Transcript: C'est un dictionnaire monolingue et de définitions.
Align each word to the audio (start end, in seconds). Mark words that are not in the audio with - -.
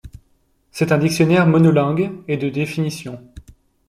C'est 0.71 0.91
un 0.91 0.97
dictionnaire 0.97 1.45
monolingue 1.45 2.11
et 2.27 2.35
de 2.35 2.49
définitions. 2.49 3.21